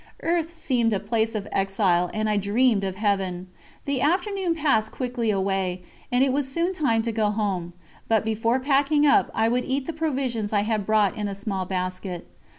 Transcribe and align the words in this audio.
Earth 0.23 0.51
seemed 0.51 0.93
a 0.93 0.99
place 0.99 1.35
of 1.35 1.47
exile, 1.51 2.09
and 2.11 2.27
I 2.27 2.35
dreamed 2.35 2.83
of 2.83 2.95
Heaven. 2.95 3.49
The 3.85 4.01
afternoon 4.01 4.55
passed 4.55 4.91
quickly 4.91 5.29
away, 5.29 5.83
and 6.11 6.23
it 6.23 6.33
was 6.33 6.51
soon 6.51 6.73
time 6.73 7.03
to 7.03 7.11
go 7.11 7.29
home, 7.29 7.73
but 8.07 8.25
before 8.25 8.59
packing 8.59 9.05
up 9.05 9.29
I 9.35 9.47
would 9.47 9.63
eat 9.65 9.85
the 9.85 9.93
provisions 9.93 10.51
I 10.53 10.61
had 10.63 10.87
brought 10.87 11.15
in 11.15 11.27
a 11.27 11.35
small 11.35 11.65
basket. 11.65 12.25